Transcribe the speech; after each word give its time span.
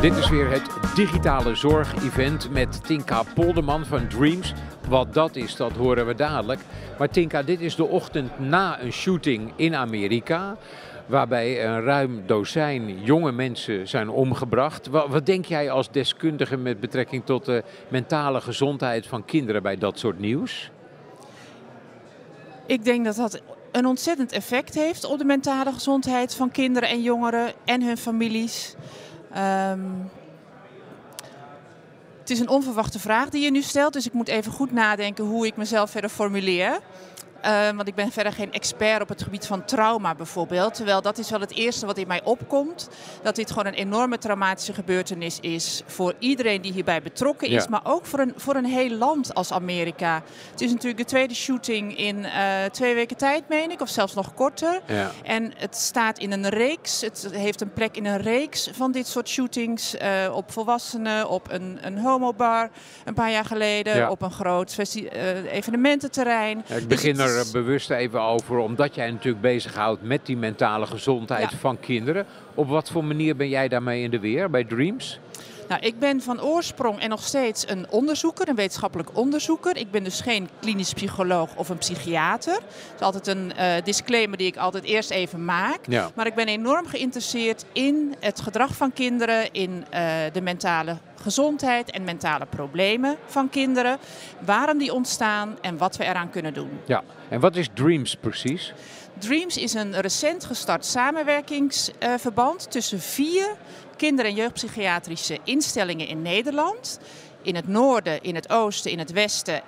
Dit 0.00 0.16
is 0.16 0.30
weer 0.30 0.50
het 0.50 0.94
digitale 0.94 1.54
zorg-event 1.54 2.50
met 2.50 2.86
Tinka 2.86 3.22
Polderman 3.34 3.86
van 3.86 4.08
Dreams. 4.08 4.54
Wat 4.88 5.14
dat 5.14 5.36
is, 5.36 5.56
dat 5.56 5.72
horen 5.72 6.06
we 6.06 6.14
dadelijk. 6.14 6.60
Maar 6.98 7.08
Tinka, 7.08 7.42
dit 7.42 7.60
is 7.60 7.76
de 7.76 7.84
ochtend 7.84 8.38
na 8.38 8.80
een 8.80 8.92
shooting 8.92 9.52
in 9.56 9.74
Amerika. 9.74 10.56
Waarbij 11.06 11.64
een 11.66 11.82
ruim 11.82 12.22
dozijn 12.26 13.02
jonge 13.02 13.32
mensen 13.32 13.88
zijn 13.88 14.08
omgebracht. 14.08 14.86
Wat, 14.86 15.26
denk 15.26 15.44
jij 15.44 15.70
als 15.70 15.90
deskundige 15.90 16.56
met 16.56 16.80
betrekking 16.80 17.24
tot 17.24 17.44
de 17.44 17.62
mentale 17.88 18.40
gezondheid 18.40 19.06
van 19.06 19.24
kinderen 19.24 19.62
bij 19.62 19.76
dat 19.76 19.98
soort 19.98 20.18
nieuws? 20.18 20.70
Ik 22.66 22.84
denk 22.84 23.04
dat 23.04 23.16
dat 23.16 23.42
een 23.78 23.86
ontzettend 23.86 24.32
effect 24.32 24.74
heeft 24.74 25.04
op 25.04 25.18
de 25.18 25.24
mentale 25.24 25.72
gezondheid 25.72 26.34
van 26.34 26.50
kinderen 26.50 26.88
en 26.88 27.02
jongeren 27.02 27.52
en 27.64 27.82
hun 27.82 27.96
families. 27.98 28.74
Ehm, 29.32 29.80
het 32.20 32.30
is 32.30 32.40
een 32.40 32.48
onverwachte 32.48 32.98
vraag 32.98 33.28
die 33.28 33.42
je 33.42 33.50
nu 33.50 33.62
stelt, 33.62 33.92
dus 33.92 34.06
ik 34.06 34.12
moet 34.12 34.28
even 34.28 34.52
goed 34.52 34.72
nadenken 34.72 35.24
hoe 35.24 35.46
ik 35.46 35.56
mezelf 35.56 35.90
verder 35.90 36.10
formuleer. 36.10 36.80
Uh, 37.44 37.70
want 37.76 37.88
ik 37.88 37.94
ben 37.94 38.12
verder 38.12 38.32
geen 38.32 38.52
expert 38.52 39.02
op 39.02 39.08
het 39.08 39.22
gebied 39.22 39.46
van 39.46 39.64
trauma 39.64 40.14
bijvoorbeeld. 40.14 40.74
Terwijl 40.74 41.02
dat 41.02 41.18
is 41.18 41.30
wel 41.30 41.40
het 41.40 41.54
eerste 41.54 41.86
wat 41.86 41.98
in 41.98 42.06
mij 42.06 42.20
opkomt. 42.24 42.88
Dat 43.22 43.36
dit 43.36 43.48
gewoon 43.48 43.66
een 43.66 43.74
enorme 43.74 44.18
traumatische 44.18 44.72
gebeurtenis 44.72 45.40
is 45.40 45.82
voor 45.86 46.14
iedereen 46.18 46.60
die 46.62 46.72
hierbij 46.72 47.02
betrokken 47.02 47.48
is. 47.48 47.68
Maar 47.68 47.80
ook 47.84 48.06
voor 48.06 48.18
een, 48.18 48.32
voor 48.36 48.54
een 48.54 48.64
heel 48.64 48.90
land 48.90 49.34
als 49.34 49.52
Amerika. 49.52 50.22
Het 50.50 50.60
is 50.60 50.70
natuurlijk 50.70 50.98
de 50.98 51.04
tweede 51.04 51.34
shooting 51.34 51.96
in 51.96 52.18
uh, 52.18 52.30
twee 52.72 52.94
weken 52.94 53.16
tijd, 53.16 53.48
meen 53.48 53.70
ik. 53.70 53.80
Of 53.80 53.88
zelfs 53.88 54.14
nog 54.14 54.34
korter. 54.34 54.80
Ja. 54.86 55.10
En 55.22 55.52
het 55.56 55.76
staat 55.76 56.18
in 56.18 56.32
een 56.32 56.48
reeks. 56.48 57.00
Het 57.00 57.28
heeft 57.32 57.60
een 57.60 57.72
plek 57.72 57.96
in 57.96 58.06
een 58.06 58.22
reeks 58.22 58.70
van 58.72 58.92
dit 58.92 59.06
soort 59.06 59.28
shootings. 59.28 59.94
Uh, 59.94 60.34
op 60.34 60.52
volwassenen, 60.52 61.28
op 61.28 61.50
een, 61.50 61.78
een 61.82 61.98
homobar 61.98 62.70
een 63.04 63.14
paar 63.14 63.30
jaar 63.30 63.44
geleden. 63.44 63.96
Ja. 63.96 64.10
Op 64.10 64.22
een 64.22 64.30
groot 64.30 64.76
evenemententerrein. 65.50 66.64
Ja, 66.66 66.74
ik 66.74 66.88
begin 66.88 67.16
dus 67.16 67.27
er 67.36 67.46
bewust 67.52 67.90
even 67.90 68.20
over, 68.20 68.58
omdat 68.58 68.94
jij 68.94 69.10
natuurlijk 69.10 69.42
bezighoudt 69.42 70.02
met 70.02 70.26
die 70.26 70.36
mentale 70.36 70.86
gezondheid 70.86 71.54
van 71.54 71.80
kinderen. 71.80 72.26
Op 72.54 72.68
wat 72.68 72.90
voor 72.90 73.04
manier 73.04 73.36
ben 73.36 73.48
jij 73.48 73.68
daarmee 73.68 74.02
in 74.02 74.10
de 74.10 74.20
weer 74.20 74.50
bij 74.50 74.64
Dreams? 74.64 75.20
Nou, 75.68 75.80
ik 75.80 75.98
ben 75.98 76.22
van 76.22 76.42
oorsprong 76.42 77.00
en 77.00 77.08
nog 77.08 77.22
steeds 77.22 77.68
een 77.68 77.86
onderzoeker, 77.90 78.48
een 78.48 78.54
wetenschappelijk 78.54 79.16
onderzoeker. 79.16 79.76
Ik 79.76 79.90
ben 79.90 80.04
dus 80.04 80.20
geen 80.20 80.48
klinisch 80.60 80.92
psycholoog 80.92 81.56
of 81.56 81.68
een 81.68 81.78
psychiater. 81.78 82.52
Dat 82.52 82.94
is 82.94 83.00
altijd 83.00 83.26
een 83.26 83.52
uh, 83.58 83.72
disclaimer 83.84 84.38
die 84.38 84.46
ik 84.46 84.56
altijd 84.56 84.84
eerst 84.84 85.10
even 85.10 85.44
maak. 85.44 85.78
Ja. 85.88 86.10
Maar 86.14 86.26
ik 86.26 86.34
ben 86.34 86.48
enorm 86.48 86.86
geïnteresseerd 86.86 87.64
in 87.72 88.14
het 88.20 88.40
gedrag 88.40 88.74
van 88.76 88.92
kinderen, 88.92 89.52
in 89.52 89.70
uh, 89.94 90.00
de 90.32 90.40
mentale 90.40 90.96
gezondheid 91.22 91.90
en 91.90 92.04
mentale 92.04 92.46
problemen 92.46 93.16
van 93.26 93.50
kinderen. 93.50 93.98
Waarom 94.44 94.78
die 94.78 94.92
ontstaan 94.92 95.58
en 95.60 95.78
wat 95.78 95.96
we 95.96 96.04
eraan 96.04 96.30
kunnen 96.30 96.54
doen. 96.54 96.70
Ja, 96.86 97.02
en 97.28 97.40
wat 97.40 97.56
is 97.56 97.68
Dreams 97.74 98.16
precies? 98.16 98.72
Dreams 99.18 99.56
is 99.56 99.74
een 99.74 100.00
recent 100.00 100.44
gestart 100.44 100.84
samenwerkingsverband 100.84 102.70
tussen 102.70 103.00
vier 103.00 103.56
kinder- 103.98 104.24
en 104.24 104.34
jeugdpsychiatrische 104.34 105.38
instellingen 105.44 106.06
in 106.06 106.22
Nederland. 106.22 107.00
In 107.42 107.54
het 107.54 107.68
noorden, 107.68 108.22
in 108.22 108.34
het 108.34 108.50
oosten, 108.50 108.90
in 108.90 108.98
het 108.98 109.12
westen 109.12 109.62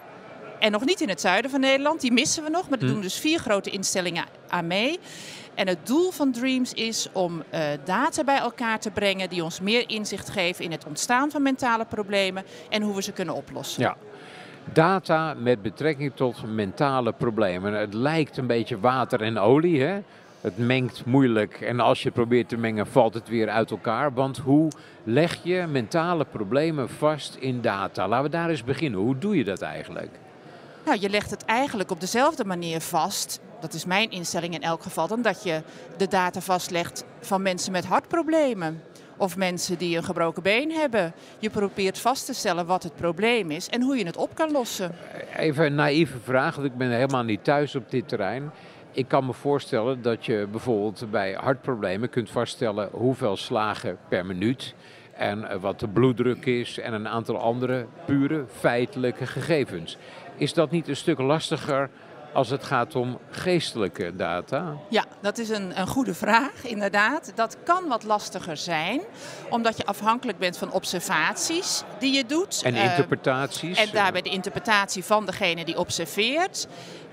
en 0.61 0.73
nog 0.73 0.85
niet 0.85 1.01
in 1.01 1.09
het 1.09 1.21
zuiden 1.21 1.51
van 1.51 1.61
Nederland. 1.61 2.01
Die 2.01 2.13
missen 2.13 2.45
we 2.45 2.51
nog, 2.51 2.69
maar 2.69 2.79
er 2.79 2.87
hm. 2.87 2.93
doen 2.93 3.03
dus 3.03 3.19
vier 3.19 3.39
grote 3.39 3.71
instellingen 3.71 4.25
aan 4.49 4.67
mee. 4.67 4.99
En 5.55 5.69
het 5.69 5.87
doel 5.87 6.11
van 6.11 6.33
Dreams 6.33 6.73
is 6.73 7.09
om 7.13 7.43
uh, 7.55 7.61
data 7.85 8.25
bij 8.25 8.39
elkaar 8.39 8.81
te 8.81 8.91
brengen 8.91 9.29
die 9.29 9.45
ons 9.45 9.61
meer 9.61 9.89
inzicht 9.89 10.31
geven 10.31 10.65
in 10.65 10.71
het 10.71 10.87
ontstaan 10.87 11.31
van 11.31 11.43
mentale 11.43 11.85
problemen 11.85 12.45
en 12.69 12.83
hoe 12.83 12.95
we 12.95 13.03
ze 13.03 13.13
kunnen 13.13 13.35
oplossen. 13.35 13.83
Ja. 13.83 13.97
Data 14.73 15.35
met 15.35 15.63
betrekking 15.63 16.13
tot 16.15 16.55
mentale 16.55 17.13
problemen. 17.13 17.73
Het 17.73 17.95
lijkt 17.95 18.37
een 18.37 18.47
beetje 18.47 18.81
water 18.81 19.23
en 19.23 19.39
olie. 19.39 19.83
Hè? 19.83 20.01
Het 20.41 20.59
mengt 20.59 21.05
moeilijk 21.05 21.61
en 21.61 21.81
als 21.81 22.03
je 22.03 22.11
probeert 22.11 22.49
te 22.49 22.57
mengen 22.57 22.87
valt 22.87 23.15
het 23.15 23.29
weer 23.29 23.49
uit 23.49 23.71
elkaar. 23.71 24.13
Want 24.13 24.39
hoe 24.39 24.71
leg 25.05 25.39
je 25.43 25.67
mentale 25.67 26.25
problemen 26.25 26.89
vast 26.89 27.35
in 27.35 27.61
data? 27.61 28.09
Laten 28.09 28.25
we 28.25 28.31
daar 28.31 28.51
eens 28.51 28.65
beginnen. 28.65 29.01
Hoe 29.01 29.19
doe 29.19 29.37
je 29.37 29.45
dat 29.45 29.63
eigenlijk? 29.63 30.11
Nou, 30.85 30.99
je 31.01 31.09
legt 31.09 31.31
het 31.31 31.45
eigenlijk 31.45 31.91
op 31.91 32.01
dezelfde 32.01 32.45
manier 32.45 32.81
vast. 32.81 33.41
Dat 33.61 33.75
is 33.75 33.85
mijn 33.85 34.11
instelling 34.11 34.55
in 34.55 34.63
elk 34.63 34.83
geval. 34.83 35.07
Dan 35.07 35.23
dat 35.23 35.43
je 35.43 35.63
de 35.97 36.09
data 36.09 36.41
vastlegt 36.41 37.05
van 37.21 37.43
mensen 37.43 37.73
met 37.73 37.85
hartproblemen. 37.85 38.83
Of 39.17 39.37
mensen 39.37 39.79
die 39.79 39.97
een 39.97 40.05
gebroken 40.05 40.43
been 40.43 40.71
hebben. 40.71 41.13
Je 41.39 41.51
probeert 41.51 41.99
vast 41.99 42.27
te 42.27 42.35
stellen 42.35 42.67
wat 42.67 42.83
het 42.83 42.97
probleem 42.97 43.51
is 43.51 43.69
en 43.69 43.83
hoe 43.83 43.97
je 43.97 44.07
het 44.07 44.17
op 44.17 44.35
kan 44.35 44.51
lossen. 44.51 44.95
Even 45.37 45.65
een 45.65 45.75
naïeve 45.75 46.19
vraag, 46.25 46.55
want 46.55 46.67
ik 46.67 46.77
ben 46.77 46.91
helemaal 46.91 47.23
niet 47.23 47.45
thuis 47.45 47.75
op 47.75 47.91
dit 47.91 48.09
terrein. 48.09 48.51
Ik 48.93 49.09
kan 49.09 49.27
me 49.27 49.33
voorstellen 49.33 50.03
dat 50.03 50.27
je 50.27 50.47
bijvoorbeeld 50.51 51.11
bij 51.11 51.33
hartproblemen 51.33 52.11
kunt 52.11 52.31
vaststellen 52.31 52.89
hoeveel 52.93 53.37
slagen 53.37 53.99
per 54.09 54.27
minuut 54.27 54.75
en 55.15 55.45
eh, 55.45 55.61
wat 55.61 55.81
de 55.81 55.89
bloeddruk 55.89 56.47
is 56.47 56.79
en 56.79 56.93
een 56.93 57.09
aantal 57.09 57.39
andere 57.39 57.87
pure 58.05 58.45
feitelijke 58.49 59.27
gegevens. 59.27 59.97
Is 60.37 60.55
dat 60.55 60.71
niet 60.71 60.89
een 60.89 60.97
stuk 60.97 61.19
lastiger 61.19 61.91
als 62.33 62.51
het 62.51 62.65
gaat 62.65 62.95
om 62.95 63.19
geestelijke 63.31 64.17
data? 64.17 64.77
Ja, 64.89 65.05
dat 65.21 65.39
is 65.39 65.49
een, 65.49 65.81
een 65.81 65.87
goede 65.87 66.15
vraag, 66.15 66.65
inderdaad. 66.67 67.33
Dat 67.35 67.57
kan 67.65 67.89
wat 67.89 68.05
lastiger 68.05 68.57
zijn, 68.57 69.01
omdat 69.51 69.77
je 69.77 69.85
afhankelijk 69.85 70.39
bent 70.39 70.57
van 70.57 70.73
observaties 70.73 71.83
die 71.99 72.13
je 72.13 72.27
doet. 72.27 72.63
En 72.65 72.75
interpretaties. 72.75 73.79
Uh, 73.79 73.85
en 73.85 73.89
daarbij 73.93 74.23
de 74.23 74.31
interpretatie 74.31 75.05
van 75.05 75.27
degene 75.27 75.65
die 75.65 75.79
observeert. 75.79 76.67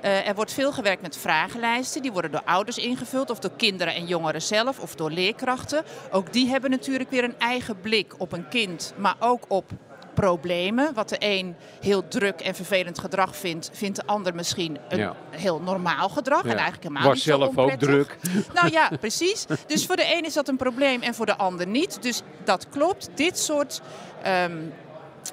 Uh, 0.05 0.27
er 0.27 0.35
wordt 0.35 0.53
veel 0.53 0.71
gewerkt 0.71 1.01
met 1.01 1.17
vragenlijsten. 1.17 2.01
Die 2.01 2.11
worden 2.11 2.31
door 2.31 2.43
ouders 2.45 2.77
ingevuld, 2.77 3.29
of 3.29 3.39
door 3.39 3.51
kinderen 3.57 3.95
en 3.95 4.05
jongeren 4.05 4.41
zelf, 4.41 4.79
of 4.79 4.95
door 4.95 5.11
leerkrachten. 5.11 5.83
Ook 6.11 6.33
die 6.33 6.47
hebben 6.47 6.69
natuurlijk 6.69 7.09
weer 7.09 7.23
een 7.23 7.39
eigen 7.39 7.81
blik 7.81 8.13
op 8.17 8.31
een 8.31 8.47
kind, 8.47 8.93
maar 8.97 9.15
ook 9.19 9.43
op 9.47 9.71
problemen. 10.21 10.93
Wat 10.93 11.09
de 11.09 11.15
een 11.19 11.55
heel 11.81 12.07
druk 12.07 12.41
en 12.41 12.55
vervelend 12.55 12.99
gedrag 12.99 13.35
vindt, 13.35 13.69
vindt 13.73 13.95
de 13.95 14.05
ander 14.05 14.35
misschien 14.35 14.77
een 14.89 15.11
heel 15.29 15.61
normaal 15.61 16.09
gedrag. 16.09 16.43
En 16.43 16.49
eigenlijk 16.49 16.83
helemaal 16.83 17.03
Was 17.03 17.13
niet 17.13 17.23
zelf 17.23 17.57
ook 17.57 17.71
druk. 17.71 18.17
Nou 18.53 18.71
ja, 18.71 18.91
precies. 18.99 19.45
Dus 19.67 19.85
voor 19.85 19.95
de 19.95 20.15
een 20.15 20.25
is 20.25 20.33
dat 20.33 20.47
een 20.47 20.57
probleem 20.57 21.01
en 21.01 21.15
voor 21.15 21.25
de 21.25 21.37
ander 21.37 21.67
niet. 21.67 22.01
Dus 22.01 22.21
dat 22.43 22.69
klopt. 22.69 23.09
Dit 23.13 23.39
soort 23.39 23.81
um, 24.27 24.73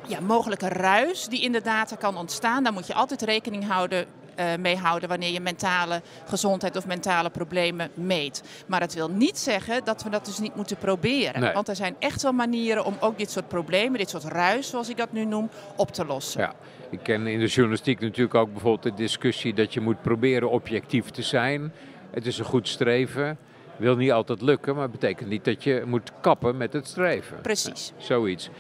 ja, 0.07 0.21
mogelijke 0.21 0.69
ruis 0.69 1.27
die 1.27 1.43
in 1.43 1.53
de 1.53 1.63
data 1.63 1.97
kan 1.97 2.17
ontstaan, 2.17 2.65
daar 2.65 2.73
moet 2.73 2.87
je 2.87 2.95
altijd 2.95 3.23
rekening 3.23 3.69
houden 3.69 4.07
uh, 4.41 4.47
mee 4.59 4.77
houden 4.77 5.09
wanneer 5.09 5.33
je 5.33 5.41
mentale 5.41 6.03
gezondheid 6.29 6.77
of 6.77 6.87
mentale 6.87 7.31
problemen 7.31 7.91
meet. 7.95 8.43
Maar 8.67 8.81
dat 8.81 8.95
wil 8.95 9.11
niet 9.11 9.39
zeggen 9.39 9.85
dat 9.85 10.03
we 10.03 10.11
dat 10.11 10.25
dus 10.25 10.39
niet 10.39 10.55
moeten 10.55 10.77
proberen. 10.77 11.41
Nee. 11.41 11.53
Want 11.53 11.69
er 11.69 11.77
zijn 11.77 11.97
echt 11.99 12.23
wel 12.23 12.33
manieren 12.33 12.85
om 12.85 12.97
ook 13.01 13.19
dit 13.19 13.31
soort 13.31 13.49
problemen, 13.49 13.99
dit 13.99 14.11
soort 14.11 14.25
ruis 14.25 14.69
zoals 14.69 14.89
ik 14.89 14.97
dat 14.97 15.13
nu 15.13 15.25
noem, 15.25 15.51
op 15.77 15.91
te 15.91 16.05
lossen. 16.05 16.41
Ja. 16.41 16.53
Ik 16.91 17.01
ken 17.03 17.27
in 17.27 17.39
de 17.39 17.47
journalistiek 17.47 18.01
natuurlijk 18.01 18.35
ook 18.35 18.53
bijvoorbeeld 18.53 18.97
de 18.97 19.03
discussie 19.03 19.55
dat 19.55 19.75
je 19.75 19.81
moet 19.81 20.03
proberen 20.03 20.51
objectief 20.51 21.11
te 21.11 21.23
zijn. 21.23 21.73
Het 22.11 22.27
is 22.27 22.39
een 22.39 22.45
goed 22.45 22.69
streven. 22.69 23.39
Wil 23.77 23.97
niet 23.97 24.13
altijd 24.13 24.41
lukken, 24.41 24.75
maar 24.75 24.83
het 24.83 24.93
betekent 24.93 25.29
niet 25.29 25.45
dat 25.45 25.65
je 25.65 25.83
moet 25.87 26.13
kappen 26.21 26.57
met 26.57 26.73
het 26.73 26.89
streven. 26.89 27.41
Precies. 27.41 27.93
Zoiets. 27.97 28.51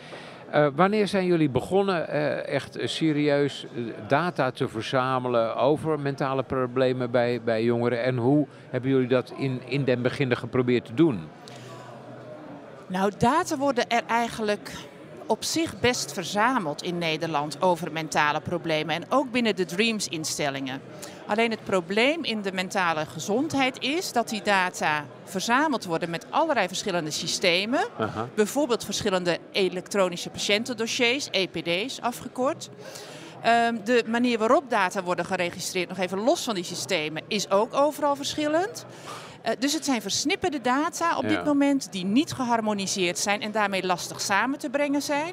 Uh, 0.54 0.66
wanneer 0.75 1.09
zijn 1.09 1.26
jullie 1.26 1.50
begonnen 1.50 2.06
uh, 2.09 2.47
echt 2.48 2.76
serieus 2.82 3.66
data 4.09 4.50
te 4.50 4.69
verzamelen 4.69 5.56
over 5.56 6.00
mentale 6.00 6.42
problemen 6.42 7.10
bij, 7.10 7.41
bij 7.44 7.65
jongeren? 7.65 8.03
En 8.03 8.16
hoe 8.16 8.47
hebben 8.70 8.91
jullie 8.91 9.09
dat 9.09 9.32
in, 9.37 9.60
in 9.66 9.84
den 9.84 10.02
beginnen 10.02 10.37
geprobeerd 10.37 10.84
te 10.84 10.94
doen? 10.94 11.29
Nou, 12.87 13.12
data 13.19 13.56
worden 13.56 13.88
er 13.88 14.02
eigenlijk 14.06 14.73
op 15.26 15.44
zich 15.44 15.81
best 15.81 16.12
verzameld 16.12 16.82
in 16.82 16.99
Nederland 16.99 17.62
over 17.62 17.93
mentale 17.93 18.41
problemen. 18.41 18.94
En 18.94 19.05
ook 19.09 19.31
binnen 19.31 19.56
de 19.56 19.65
Dreams-instellingen. 19.65 20.81
Alleen 21.26 21.50
het 21.50 21.65
probleem 21.65 22.25
in 22.25 22.43
de 22.43 22.53
mentale 22.53 23.06
gezondheid 23.06 23.81
is 23.81 24.12
dat 24.12 24.29
die 24.29 24.43
data 24.43 25.05
verzameld 25.25 25.85
worden 25.85 26.11
met 26.11 26.26
allerlei 26.31 26.67
verschillende 26.67 27.11
systemen. 27.11 27.87
Bijvoorbeeld 28.35 28.85
verschillende 28.85 29.38
elektronische 29.53 30.31
patiëntendossiers, 30.31 31.29
EPD's 31.31 32.00
afgekort. 32.00 32.70
Um, 33.47 33.85
de 33.85 34.05
manier 34.06 34.38
waarop 34.38 34.70
data 34.70 35.03
worden 35.03 35.25
geregistreerd, 35.25 35.88
nog 35.88 35.99
even 35.99 36.19
los 36.19 36.44
van 36.44 36.55
die 36.55 36.65
systemen, 36.65 37.23
is 37.29 37.50
ook 37.50 37.75
overal 37.75 38.17
verschillend. 38.17 38.87
Uh, 39.44 39.50
dus 39.58 39.73
het 39.73 39.85
zijn 39.85 40.02
versnipperde 40.02 40.61
data 40.61 41.17
op 41.17 41.23
ja. 41.23 41.29
dit 41.29 41.44
moment 41.44 41.93
die 41.93 42.05
niet 42.05 42.32
geharmoniseerd 42.32 43.19
zijn 43.19 43.41
en 43.41 43.52
daarmee 43.52 43.87
lastig 43.87 44.20
samen 44.20 44.58
te 44.58 44.70
brengen 44.70 45.02
zijn. 45.02 45.32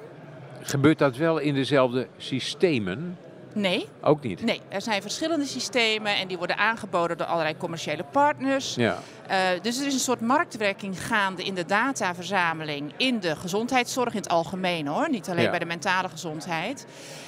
Gebeurt 0.61 0.99
dat 0.99 1.15
wel 1.15 1.37
in 1.37 1.53
dezelfde 1.53 2.07
systemen? 2.17 3.17
Nee. 3.55 3.87
Ook 4.01 4.23
niet? 4.23 4.43
Nee, 4.43 4.61
er 4.69 4.81
zijn 4.81 5.01
verschillende 5.01 5.45
systemen 5.45 6.15
en 6.15 6.27
die 6.27 6.37
worden 6.37 6.57
aangeboden 6.57 7.17
door 7.17 7.27
allerlei 7.27 7.57
commerciële 7.57 8.03
partners. 8.11 8.75
Ja. 8.75 8.97
Uh, 9.29 9.37
dus 9.61 9.79
er 9.79 9.87
is 9.87 9.93
een 9.93 9.99
soort 9.99 10.21
marktwerking 10.21 11.05
gaande 11.05 11.43
in 11.43 11.55
de 11.55 11.65
dataverzameling 11.65 12.93
in 12.97 13.19
de 13.19 13.35
gezondheidszorg 13.35 14.13
in 14.13 14.19
het 14.19 14.29
algemeen 14.29 14.87
hoor. 14.87 15.09
Niet 15.09 15.29
alleen 15.29 15.49
bij 15.49 15.59
de 15.59 15.65
mentale 15.65 16.09
gezondheid. 16.09 16.85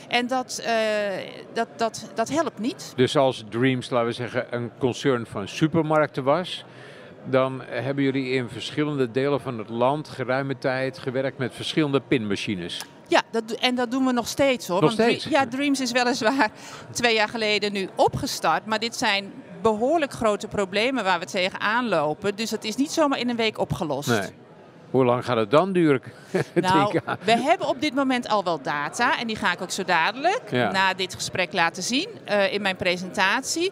En 0.07 0.27
dat, 0.27 0.63
uh, 0.65 0.71
dat, 1.53 1.67
dat, 1.75 2.11
dat 2.13 2.29
helpt 2.29 2.59
niet. 2.59 2.93
Dus 2.95 3.17
als 3.17 3.43
Dreams, 3.49 3.89
laten 3.89 4.07
we 4.07 4.13
zeggen, 4.13 4.45
een 4.49 4.71
concern 4.79 5.25
van 5.25 5.47
supermarkten 5.47 6.23
was 6.23 6.65
dan 7.25 7.61
hebben 7.65 8.03
jullie 8.03 8.29
in 8.29 8.49
verschillende 8.49 9.11
delen 9.11 9.41
van 9.41 9.57
het 9.57 9.69
land 9.69 10.09
geruime 10.09 10.57
tijd 10.57 10.97
gewerkt 10.97 11.37
met 11.37 11.55
verschillende 11.55 12.01
pinmachines. 12.07 12.85
Ja, 13.13 13.21
dat, 13.31 13.51
en 13.51 13.75
dat 13.75 13.91
doen 13.91 14.05
we 14.05 14.11
nog 14.11 14.27
steeds 14.27 14.67
hoor. 14.67 14.81
Nog 14.81 14.91
steeds? 14.91 15.25
Ja, 15.25 15.47
Dreams 15.47 15.79
is 15.81 15.91
weliswaar 15.91 16.49
twee 16.91 17.13
jaar 17.13 17.29
geleden 17.29 17.71
nu 17.71 17.89
opgestart. 17.95 18.65
Maar 18.65 18.79
dit 18.79 18.95
zijn 18.95 19.33
behoorlijk 19.61 20.11
grote 20.11 20.47
problemen 20.47 21.03
waar 21.03 21.19
we 21.19 21.25
tegenaan 21.25 21.87
lopen. 21.87 22.35
Dus 22.35 22.51
het 22.51 22.63
is 22.63 22.75
niet 22.75 22.91
zomaar 22.91 23.19
in 23.19 23.29
een 23.29 23.35
week 23.35 23.57
opgelost. 23.59 24.09
Nee. 24.09 24.29
Hoe 24.91 25.05
lang 25.05 25.25
gaat 25.25 25.37
het 25.37 25.51
dan 25.51 25.73
duren? 25.73 26.01
Nou, 26.53 26.99
we 27.23 27.31
hebben 27.31 27.67
op 27.67 27.81
dit 27.81 27.93
moment 27.93 28.27
al 28.27 28.43
wel 28.43 28.61
data. 28.61 29.19
En 29.19 29.27
die 29.27 29.35
ga 29.35 29.51
ik 29.51 29.61
ook 29.61 29.71
zo 29.71 29.83
dadelijk 29.83 30.51
na 30.51 30.93
dit 30.93 31.13
gesprek 31.13 31.53
laten 31.53 31.83
zien 31.83 32.09
uh, 32.29 32.53
in 32.53 32.61
mijn 32.61 32.75
presentatie. 32.75 33.71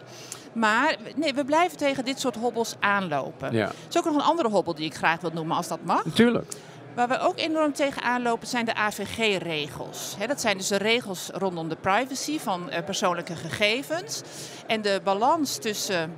Maar 0.52 0.96
nee, 1.14 1.34
we 1.34 1.44
blijven 1.44 1.78
tegen 1.78 2.04
dit 2.04 2.20
soort 2.20 2.36
hobbels 2.36 2.76
aanlopen. 2.80 3.52
Ja. 3.52 3.66
Er 3.66 3.74
is 3.88 3.98
ook 3.98 4.04
nog 4.04 4.14
een 4.14 4.20
andere 4.20 4.48
hobbel 4.48 4.74
die 4.74 4.84
ik 4.84 4.94
graag 4.94 5.20
wil 5.20 5.30
noemen, 5.34 5.56
als 5.56 5.68
dat 5.68 5.84
mag. 5.84 6.04
Natuurlijk. 6.04 6.54
Waar 6.94 7.08
we 7.08 7.18
ook 7.18 7.38
enorm 7.38 7.72
tegen 7.72 8.02
aanlopen 8.02 8.46
zijn 8.46 8.64
de 8.64 8.74
AVG-regels. 8.74 10.16
Dat 10.26 10.40
zijn 10.40 10.56
dus 10.56 10.68
de 10.68 10.76
regels 10.76 11.30
rondom 11.32 11.68
de 11.68 11.76
privacy 11.76 12.38
van 12.38 12.68
uh, 12.70 12.78
persoonlijke 12.84 13.36
gegevens. 13.36 14.22
En 14.66 14.82
de 14.82 15.00
balans 15.04 15.56
tussen 15.56 16.16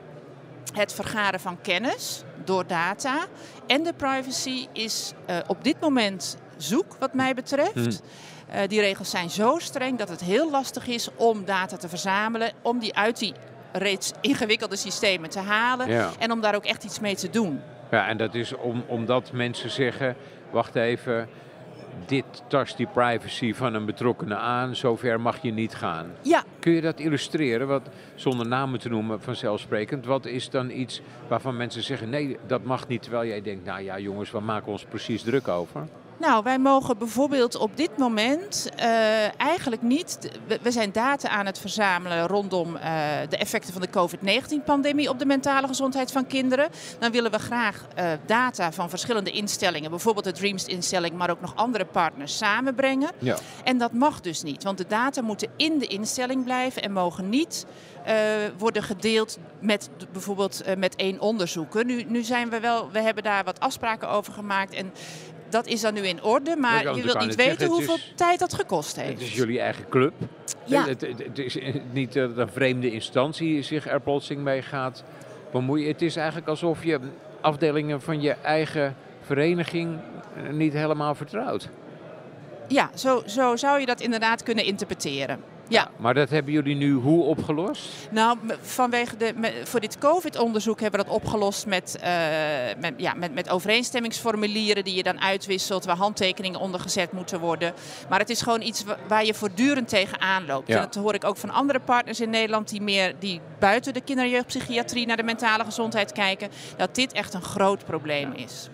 het 0.73 0.93
vergaren 0.93 1.41
van 1.41 1.61
kennis 1.61 2.23
door 2.45 2.67
data 2.67 3.25
en 3.67 3.83
de 3.83 3.93
privacy 3.93 4.67
is 4.73 5.13
uh, 5.31 5.37
op 5.47 5.65
dit 5.65 5.81
moment 5.81 6.37
zoek, 6.57 6.97
wat 6.99 7.15
mij 7.15 7.35
betreft. 7.35 7.75
Hmm. 7.75 7.89
Uh, 8.55 8.61
die 8.69 8.81
regels 8.81 9.11
zijn 9.11 9.31
zo 9.31 9.59
streng 9.59 9.99
dat 9.99 10.09
het 10.09 10.21
heel 10.21 10.51
lastig 10.51 10.87
is 10.87 11.09
om 11.17 11.45
data 11.45 11.77
te 11.77 11.89
verzamelen, 11.89 12.53
om 12.63 12.79
die 12.79 12.95
uit 12.97 13.19
die 13.19 13.35
reeds 13.73 14.13
ingewikkelde 14.21 14.77
systemen 14.77 15.31
te 15.31 15.39
halen 15.39 15.89
ja. 15.91 16.11
en 16.19 16.33
om 16.33 16.41
daar 16.41 16.55
ook 16.55 16.65
echt 16.65 16.85
iets 16.85 17.01
mee 17.01 17.15
te 17.15 17.31
doen. 17.31 17.61
Ja, 17.91 18.09
en 18.09 18.17
dat 18.17 18.35
is 18.35 18.57
om, 18.57 18.85
omdat 18.87 19.33
mensen 19.33 19.71
zeggen, 19.71 20.17
wacht 20.55 20.75
even, 20.75 21.29
dit 22.07 22.25
tast 22.49 22.77
die 22.77 22.87
privacy 22.87 23.55
van 23.55 23.75
een 23.75 23.85
betrokkenen 23.85 24.39
aan, 24.39 24.77
zover 24.77 25.21
mag 25.21 25.43
je 25.43 25.53
niet 25.53 25.75
gaan. 25.75 26.07
Ja. 26.23 26.43
Kun 26.59 26.73
je 26.73 26.81
dat 26.81 27.01
illustreren, 27.01 27.67
wat, 27.67 27.89
zonder 28.15 28.47
namen 28.47 28.81
te 28.81 28.89
noemen 28.89 29.21
vanzelfsprekend, 29.21 30.07
wat 30.07 30.27
is 30.27 30.51
dan 30.51 30.71
iets 30.71 31.01
waarvan 31.29 31.57
mensen 31.57 31.83
zeggen, 31.83 32.11
nee, 32.11 32.37
dat 32.47 32.65
mag 32.65 32.89
niet, 32.89 33.03
terwijl 33.03 33.27
jij 33.27 33.43
denkt, 33.43 33.65
nou 33.65 33.83
ja 33.83 33.99
jongens, 33.99 34.31
we 34.31 34.41
maken 34.41 34.73
ons 34.73 34.85
precies 34.85 35.23
druk 35.23 35.49
over? 35.49 35.87
Nou, 36.19 36.43
wij 36.43 36.59
mogen 36.59 36.99
bijvoorbeeld 36.99 37.57
op 37.57 37.77
dit 37.77 37.97
moment 37.99 38.69
uh, 38.79 39.41
eigenlijk 39.41 39.83
niet. 39.83 40.19
We, 40.63 40.71
zijn 40.71 40.93
data 40.93 41.29
aan 41.29 41.47
het 41.47 41.59
verzamelen 41.59 42.27
rondom 42.27 42.77
uh, 42.77 42.83
de 43.29 43.37
effecten 43.37 43.73
van 43.73 43.83
de 43.83 43.91
COVID-19-pandemie 43.91 45.09
op 45.09 45.19
de 45.19 45.27
mentale 45.27 45.67
gezondheid 45.67 46.13
van 46.13 46.27
kinderen. 46.27 46.69
Dan 46.99 47.13
willen 47.13 47.31
we 47.31 47.39
graag 47.39 47.87
uh, 47.99 48.11
data 48.27 48.73
van 48.73 48.89
verschillende 48.89 49.31
instellingen, 49.31 49.91
bijvoorbeeld 49.91 50.25
de 50.25 50.33
Dreams-instelling, 50.33 51.17
maar 51.17 51.31
ook 51.31 51.41
nog 51.41 51.57
andere 51.57 51.85
partners 51.85 52.37
samenbrengen. 52.37 53.11
Ja. 53.19 53.37
En 53.65 53.79
dat 53.79 53.93
mag 53.93 54.21
dus 54.21 54.43
niet, 54.43 54.63
want 54.63 54.79
de 54.79 54.87
data 54.89 55.23
moeten 55.23 55.49
in 55.57 55.79
de 55.79 55.87
instelling 55.87 56.45
blijven 56.45 56.83
en 56.83 56.93
mogen 56.93 57.29
niet 57.29 57.67
worden 58.59 58.83
gedeeld 58.83 59.39
met 59.61 59.91
bijvoorbeeld 60.13 60.63
met 60.79 60.97
één 60.97 61.21
onderzoeker. 61.21 61.85
Nu, 61.85 62.05
nu 62.09 62.23
zijn 62.23 62.51
we 62.51 62.61
wel, 62.61 62.91
we 62.91 63.01
hebben 63.01 63.23
daar 63.23 63.45
wat 63.45 63.61
afspraken 63.61 64.09
over 64.09 64.33
gemaakt 64.33 64.75
en 64.75 64.93
dat 65.55 65.67
is 65.67 65.81
dan 65.81 65.95
nu 65.95 66.01
in 66.01 66.23
orde, 66.23 66.57
maar 66.57 66.97
je 66.97 67.03
wilt 67.03 67.21
niet 67.21 67.35
weten 67.35 67.69
hoeveel 67.69 67.99
tijd 68.15 68.39
dat 68.39 68.55
gekost 68.55 68.97
heeft. 68.97 69.13
Het 69.13 69.21
is 69.21 69.35
jullie 69.35 69.61
eigen 69.61 69.89
club. 69.89 70.13
Ja. 70.65 70.87
Het, 70.87 71.01
het, 71.01 71.39
is 71.39 71.59
niet 71.93 72.13
dat 72.13 72.37
een 72.37 72.49
vreemde 72.49 72.91
instantie 72.91 73.63
zich 73.63 73.89
er 73.89 74.01
plotseling 74.01 74.45
mee 74.45 74.63
gaat 74.63 75.05
bemoeien. 75.53 75.89
Het 75.89 76.03
is 76.03 76.17
eigenlijk 76.17 76.49
alsof 76.49 76.85
je 76.85 77.01
afdelingen 77.41 78.01
van 78.01 78.21
je 78.21 78.37
eigen 78.43 78.97
vereniging 79.21 79.99
niet 80.51 80.73
helemaal 80.73 81.15
vertrouwt. 81.15 81.69
Ja, 82.69 82.91
zo, 82.95 83.23
zo 83.27 83.57
zou 83.57 83.81
je 83.81 83.87
dat 83.87 84.01
inderdaad 84.01 84.43
kunnen 84.43 84.65
interpreteren. 84.65 85.41
Ja. 85.69 85.91
Maar 85.97 86.15
dat 86.15 86.31
hebben 86.31 86.53
jullie 86.53 86.75
nu 86.75 86.93
hoe 86.93 87.23
opgelost? 87.23 88.09
Nou, 88.11 88.39
vanwege 88.61 89.17
de, 89.17 89.61
voor 89.65 89.81
dit 89.81 89.99
COVID-onderzoek 89.99 90.81
hebben 90.81 91.01
we 91.01 91.07
dat 91.07 91.15
opgelost 91.15 91.67
met, 91.67 91.99
uh, 92.01 92.11
met, 92.81 92.95
ja, 92.97 93.15
met, 93.15 93.35
met 93.35 93.51
overeenstemmingsformulieren 93.51 94.85
die 94.85 94.95
je 94.95 95.03
dan 95.03 95.21
uitwisselt, 95.21 95.85
waar 95.85 95.97
handtekeningen 95.97 96.61
onder 96.61 96.81
gezet 96.81 97.13
moeten 97.13 97.41
worden. 97.41 97.75
Maar 98.09 98.19
het 98.19 98.31
is 98.31 98.43
gewoon 98.43 98.63
iets 98.63 98.85
waar 99.09 99.25
je 99.25 99.35
voortdurend 99.35 99.89
tegenaan 99.89 100.47
loopt. 100.47 100.69
Ja. 100.69 100.77
En 100.77 100.83
dat 100.83 100.95
hoor 100.95 101.15
ik 101.15 101.25
ook 101.25 101.37
van 101.37 101.51
andere 101.51 101.81
partners 101.81 102.21
in 102.21 102.31
Nederland 102.31 102.69
die, 102.69 102.83
meer, 102.83 103.15
die 103.19 103.41
buiten 103.59 103.95
de 103.95 104.01
kinder- 104.01 104.25
en 104.25 104.31
jeugdpsychiatrie 104.31 105.07
naar 105.07 105.17
de 105.17 105.23
mentale 105.23 105.65
gezondheid 105.65 106.13
kijken, 106.13 106.49
dat 106.77 106.95
dit 106.95 107.13
echt 107.13 107.35
een 107.35 107.43
groot 107.43 107.85
probleem 107.85 108.33
ja. 108.37 108.45
is. 108.45 108.69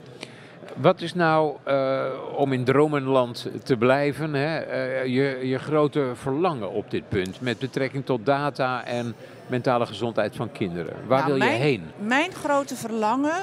Wat 0.77 1.01
is 1.01 1.15
nou, 1.15 1.57
uh, 1.69 2.07
om 2.37 2.53
in 2.53 2.65
dromenland 2.65 3.47
te 3.63 3.77
blijven, 3.77 4.35
hè, 4.35 4.67
uh, 4.67 5.07
je, 5.07 5.49
je 5.49 5.59
grote 5.59 6.13
verlangen 6.15 6.71
op 6.71 6.91
dit 6.91 7.09
punt 7.09 7.41
met 7.41 7.59
betrekking 7.59 8.05
tot 8.05 8.27
data 8.27 8.85
en 8.85 9.15
mentale 9.47 9.87
gezondheid 9.87 10.37
van 10.37 10.53
kinderen? 10.53 10.95
Waar 11.07 11.19
nou, 11.19 11.31
wil 11.31 11.39
mijn, 11.39 11.53
je 11.53 11.59
heen? 11.59 11.91
Mijn 11.99 12.33
grote 12.33 12.77
verlangen 12.77 13.41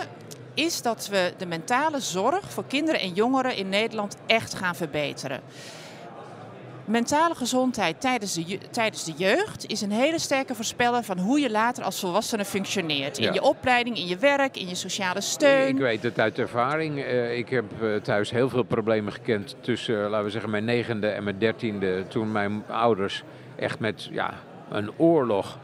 is 0.54 0.82
dat 0.82 1.08
we 1.12 1.34
de 1.38 1.46
mentale 1.46 2.00
zorg 2.00 2.52
voor 2.52 2.66
kinderen 2.68 3.02
en 3.02 3.14
jongeren 3.14 3.56
in 3.56 3.70
Nederland 3.70 4.18
echt 4.26 4.54
gaan 4.54 4.76
verbeteren. 4.76 5.42
Mentale 6.88 7.36
gezondheid 7.36 8.02
tijdens 8.02 8.34
de, 8.34 8.58
tijdens 8.72 9.04
de 9.04 9.12
jeugd 9.18 9.66
is 9.70 9.82
een 9.82 9.92
hele 9.92 10.20
sterke 10.20 10.56
voorspeller 10.56 11.04
van 11.04 11.20
hoe 11.20 11.40
je 11.40 11.52
later 11.52 11.84
als 11.84 12.00
volwassene 12.00 12.46
functioneert. 12.46 13.18
In 13.18 13.24
Ja. 13.24 13.34
je 13.34 13.42
opleiding, 13.42 13.98
in 13.98 14.08
je 14.08 14.18
werk, 14.18 14.58
in 14.58 14.68
je 14.68 14.76
sociale 14.76 15.22
steun. 15.22 15.68
Ik 15.68 15.78
weet 15.78 16.04
het 16.04 16.20
uit 16.20 16.40
ervaring. 16.40 16.98
Uh, 16.98 17.38
ik 17.38 17.50
heb 17.50 17.66
uh, 17.82 17.96
thuis 17.96 18.32
heel 18.32 18.50
veel 18.50 18.64
problemen 18.64 19.14
gekend 19.14 19.56
tussen, 19.60 19.96
uh, 19.96 20.10
laten 20.10 20.24
we 20.26 20.32
zeggen, 20.32 20.50
mijn 20.50 20.66
negende 20.66 21.08
en 21.08 21.24
mijn 21.24 21.38
dertiende. 21.38 22.06
Toen 22.08 22.32
mijn 22.32 22.64
ouders 22.70 23.24
echt 23.56 23.80
met 23.80 24.08
ja, 24.12 24.34
een 24.70 24.92
oorlog 24.98 25.58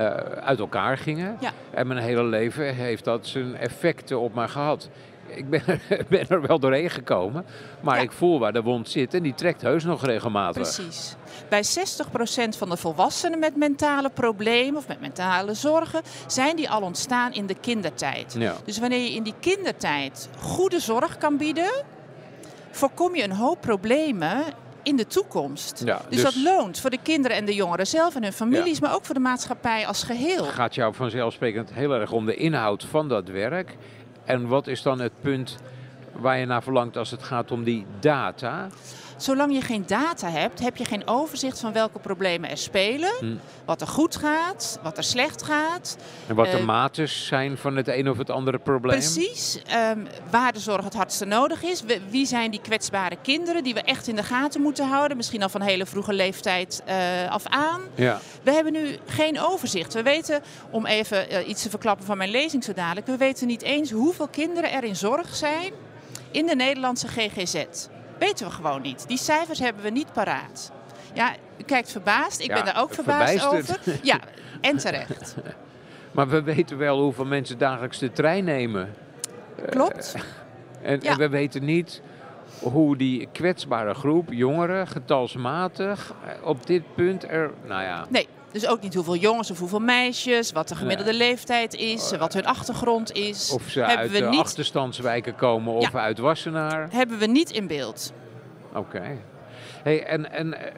uh, 0.00 0.06
uit 0.20 0.58
elkaar 0.58 0.98
gingen. 0.98 1.36
Ja. 1.40 1.50
En 1.70 1.86
mijn 1.86 2.00
hele 2.00 2.24
leven 2.24 2.74
heeft 2.74 3.04
dat 3.04 3.26
zijn 3.26 3.56
effecten 3.56 4.20
op 4.20 4.34
mij 4.34 4.48
gehad. 4.48 4.88
Ik 5.28 5.50
ben 5.50 5.62
er, 5.66 5.80
ben 6.08 6.28
er 6.28 6.40
wel 6.46 6.58
doorheen 6.58 6.90
gekomen, 6.90 7.44
maar 7.80 7.96
Ja. 7.96 8.02
ik 8.02 8.12
voel 8.12 8.38
waar 8.38 8.52
de 8.52 8.62
wond 8.62 8.88
zit 8.88 9.14
en 9.14 9.22
die 9.22 9.34
trekt 9.34 9.62
heus 9.62 9.84
nog 9.84 10.04
regelmatig. 10.04 10.62
Precies. 10.62 11.14
Bij 11.48 11.64
60% 11.64 11.68
van 12.58 12.68
de 12.68 12.76
volwassenen 12.76 13.38
met 13.38 13.56
mentale 13.56 14.10
problemen 14.10 14.76
of 14.76 14.88
met 14.88 15.00
mentale 15.00 15.54
zorgen 15.54 16.02
zijn 16.26 16.56
die 16.56 16.70
al 16.70 16.82
ontstaan 16.82 17.32
in 17.32 17.46
de 17.46 17.54
kindertijd. 17.60 18.34
Ja. 18.38 18.54
Dus 18.64 18.78
wanneer 18.78 18.98
je 19.00 19.14
in 19.14 19.22
die 19.22 19.34
kindertijd 19.40 20.28
goede 20.38 20.80
zorg 20.80 21.18
kan 21.18 21.36
bieden, 21.36 21.70
voorkom 22.70 23.14
je 23.14 23.22
een 23.24 23.32
hoop 23.32 23.60
problemen 23.60 24.42
in 24.82 24.96
de 24.96 25.06
toekomst. 25.06 25.82
Ja, 25.84 26.00
dus, 26.08 26.22
dus- 26.22 26.34
dat 26.34 26.42
loont 26.44 26.80
voor 26.80 26.90
de 26.90 26.98
kinderen 27.02 27.36
en 27.36 27.44
de 27.44 27.54
jongeren 27.54 27.86
zelf 27.86 28.14
en 28.14 28.22
hun 28.22 28.32
families, 28.32 28.80
maar 28.80 28.94
ook 28.94 29.04
voor 29.04 29.14
de 29.14 29.20
maatschappij 29.20 29.86
als 29.86 30.02
geheel. 30.02 30.44
Het 30.44 30.54
gaat 30.54 30.74
jou 30.74 30.94
vanzelfsprekend 30.94 31.72
heel 31.72 31.92
erg 31.92 32.12
om 32.12 32.26
de 32.26 32.34
inhoud 32.34 32.84
van 32.84 33.08
dat 33.08 33.28
werk. 33.28 33.76
En 34.26 34.46
wat 34.48 34.66
is 34.66 34.82
dan 34.82 35.00
het 35.00 35.12
punt 35.20 35.56
waar 36.12 36.38
je 36.38 36.46
naar 36.46 36.62
verlangt 36.62 36.96
als 36.96 37.10
het 37.10 37.22
gaat 37.22 37.50
om 37.50 37.64
die 37.64 37.86
data? 38.00 38.68
Zolang 39.16 39.52
je 39.54 39.60
geen 39.60 39.84
data 39.86 40.30
hebt, 40.30 40.60
heb 40.60 40.76
je 40.76 40.84
geen 40.84 41.06
overzicht 41.08 41.60
van 41.60 41.72
welke 41.72 41.98
problemen 41.98 42.50
er 42.50 42.56
spelen, 42.58 43.10
Hm. 43.20 43.34
wat 43.64 43.80
er 43.80 43.86
goed 43.86 44.16
gaat, 44.16 44.78
wat 44.82 44.96
er 44.96 45.04
slecht 45.04 45.42
gaat. 45.42 45.96
En 46.26 46.34
wat 46.34 46.50
de 46.50 46.56
Eh, 46.56 46.64
maten 46.64 47.08
zijn 47.08 47.56
van 47.58 47.76
het 47.76 47.88
een 47.88 48.08
of 48.10 48.18
het 48.18 48.30
andere 48.30 48.58
probleem? 48.58 48.98
Precies, 48.98 49.58
ehm, 49.66 49.98
waar 50.30 50.52
de 50.52 50.58
zorg 50.60 50.84
het 50.84 50.94
hardste 50.94 51.24
nodig 51.24 51.62
is. 51.62 51.82
Wie- 52.10 52.26
zijn 52.26 52.50
die 52.50 52.60
kwetsbare 52.60 53.16
kinderen 53.22 53.64
die 53.64 53.74
we 53.74 53.80
echt 53.82 54.08
in 54.08 54.16
de 54.16 54.22
gaten 54.22 54.60
moeten 54.60 54.88
houden? 54.88 55.16
Misschien 55.16 55.42
al 55.42 55.48
van 55.48 55.60
hele 55.60 55.86
vroege 55.86 56.12
leeftijd 56.12 56.82
eh, 56.84 56.96
af 57.30 57.46
aan. 57.46 57.80
Ja, 57.94 58.20
We 58.42 58.52
hebben 58.52 58.72
nu 58.72 58.98
geen 59.06 59.40
overzicht. 59.40 59.92
We 59.94 60.02
weten, 60.02 60.42
om 60.70 60.86
even 60.86 61.30
eh, 61.30 61.48
iets 61.48 61.62
te 61.62 61.70
verklappen 61.70 62.06
van 62.06 62.16
mijn 62.16 62.30
lezing 62.30 62.64
zo 62.64 62.72
dadelijk... 62.72 63.06
we 63.06 63.16
weten 63.16 63.46
niet 63.46 63.62
eens 63.62 63.90
hoeveel 63.90 64.28
kinderen 64.28 64.72
er 64.72 64.84
in 64.84 64.96
zorg 64.96 65.34
zijn 65.34 65.72
in 66.30 66.46
de 66.46 66.54
Nederlandse 66.56 67.08
GGZ. 67.08 67.64
Weten 68.18 68.46
we 68.46 68.52
gewoon 68.52 68.82
niet. 68.82 69.08
Die 69.08 69.18
cijfers 69.18 69.58
hebben 69.58 69.82
we 69.82 69.90
niet 69.90 70.12
paraat. 70.12 70.72
Ja, 71.12 71.34
u 71.58 71.62
kijkt 71.62 71.90
verbaasd. 71.92 72.40
Ik 72.40 72.46
Ja, 72.46 72.54
ben 72.54 72.64
daar 72.64 72.80
ook 72.82 72.94
verbaasd 72.94 73.46
over. 73.46 73.78
Ja, 74.02 74.18
en 74.60 74.76
terecht. 74.76 75.36
maar 76.12 76.28
we 76.28 76.42
weten 76.42 76.78
wel 76.78 77.00
hoeveel 77.00 77.24
mensen 77.24 77.58
dagelijks 77.58 77.98
de 77.98 78.12
trein 78.12 78.44
nemen. 78.44 78.94
Klopt. 79.70 80.14
En, 80.82 80.98
Ja. 81.02 81.10
en 81.10 81.18
we 81.18 81.28
weten 81.28 81.64
niet 81.64 82.02
hoe 82.60 82.96
die 82.96 83.28
kwetsbare 83.32 83.94
groep, 83.94 84.32
jongeren, 84.32 84.86
getalsmatig, 84.88 86.14
eh, 86.26 86.46
op 86.46 86.66
dit 86.66 86.94
punt 86.94 87.28
er, 87.30 87.50
nou 87.64 87.82
ja... 87.82 88.06
Nee, 88.08 88.28
dus 88.60 88.66
ook 88.68 88.82
niet 88.82 88.94
hoeveel 88.94 89.16
jongens 89.16 89.50
of 89.50 89.58
hoeveel 89.58 89.80
meisjes, 89.80 90.52
wat 90.52 90.68
de 90.68 90.74
gemiddelde 90.74 91.14
leeftijd 91.14 91.74
is, 91.74 92.16
wat 92.18 92.32
hun 92.32 92.46
achtergrond 92.46 93.12
is. 93.12 93.50
Of 93.50 93.62
ze 93.68 93.78
hebben 93.78 93.98
uit 93.98 94.10
we 94.10 94.18
de 94.18 94.28
niet, 94.28 94.40
achterstandswijken 94.40 95.34
komen 95.34 95.72
of 95.72 95.92
Ja. 95.92 95.98
uit 95.98 96.18
Wassenaar. 96.18 96.88
hebben 96.90 97.18
we 97.18 97.26
niet 97.26 97.50
in 97.50 97.66
beeld. 97.66 98.12
Oké. 98.74 99.18
Hey, 99.82 100.04
en 100.04 100.32
en 100.32 100.54
eh, 100.54 100.72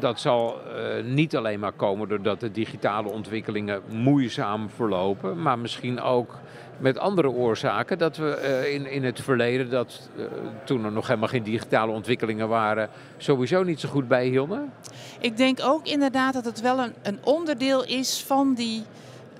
dat 0.00 0.20
zal 0.20 0.60
eh, 0.62 1.04
niet 1.04 1.36
alleen 1.36 1.60
maar 1.60 1.72
komen 1.72 2.08
doordat 2.08 2.40
de 2.40 2.50
digitale 2.50 3.10
ontwikkelingen 3.10 3.82
moeizaam 3.88 4.70
verlopen, 4.70 5.42
maar 5.42 5.58
misschien 5.58 6.00
ook 6.00 6.38
met 6.78 6.98
andere 6.98 7.30
oorzaken. 7.30 7.98
Dat 7.98 8.16
we 8.16 8.30
eh, 8.34 8.74
in, 8.74 8.90
in 8.90 9.04
het 9.04 9.20
verleden, 9.20 9.70
dat, 9.70 10.08
eh, 10.16 10.24
toen 10.64 10.84
er 10.84 10.92
nog 10.92 11.06
helemaal 11.06 11.28
geen 11.28 11.42
digitale 11.42 11.92
ontwikkelingen 11.92 12.48
waren, 12.48 12.88
sowieso 13.16 13.62
niet 13.62 13.80
zo 13.80 13.88
goed 13.88 14.08
bijhielden. 14.08 14.72
Ik 15.20 15.36
denk 15.36 15.58
ook 15.62 15.86
inderdaad 15.86 16.34
dat 16.34 16.44
het 16.44 16.60
wel 16.60 16.78
een, 16.78 16.94
een 17.02 17.18
onderdeel 17.24 17.84
is 17.84 18.22
van, 18.26 18.54
die, 18.54 18.82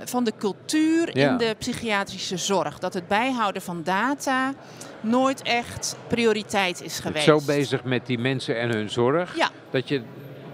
van 0.05 0.25
de 0.25 0.33
cultuur 0.39 1.19
Ja. 1.19 1.31
in 1.31 1.37
de 1.37 1.55
psychiatrische 1.59 2.37
zorg. 2.37 2.79
Dat 2.79 2.95
het 2.95 3.09
bijhouden 3.09 3.63
van 3.63 3.83
data 3.83 4.53
nooit 5.01 5.43
echt 5.43 5.97
prioriteit 6.09 6.83
is 6.83 6.99
geweest. 7.01 7.25
Zo 7.25 7.41
bezig 7.47 7.85
met 7.85 8.07
die 8.07 8.19
mensen 8.19 8.59
en 8.61 8.71
hun 8.71 8.91
zorg, 8.91 9.37
Ja. 9.37 9.49
dat 9.71 9.89
je 9.89 10.03